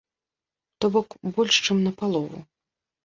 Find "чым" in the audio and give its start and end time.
1.67-1.77